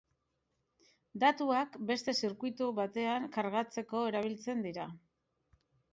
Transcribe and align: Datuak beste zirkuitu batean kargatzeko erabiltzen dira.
Datuak 1.23 1.77
beste 1.91 2.15
zirkuitu 2.23 2.71
batean 2.79 3.31
kargatzeko 3.37 4.05
erabiltzen 4.13 4.65
dira. 4.69 4.89